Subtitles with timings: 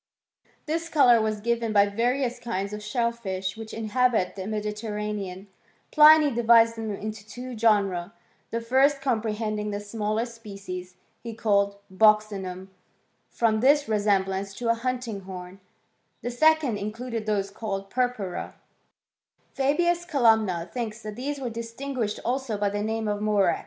[0.65, 5.45] This colour was given by varioua kinds of shellfish which inhabit the Mediterranean*
[5.91, 8.11] Pliny divides them into two genera;
[8.49, 12.69] the first, compre hending the smaller species, he called buccinunif
[13.29, 15.59] from their resemblance to a hunting horn;
[16.23, 18.55] the second, in * eluded those called purpura:
[19.53, 23.59] Fabius Columna thinktt that these were distinguished also by the name of murex.